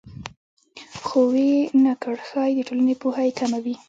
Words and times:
خو 1.05 1.19
ویې 1.31 1.55
نه 1.85 1.93
کړ 2.01 2.15
ښایي 2.27 2.53
د 2.57 2.59
ټولنې 2.67 2.95
پوهه 3.01 3.23
یې 3.27 3.33
کمه 3.39 3.59
وي 3.63 3.75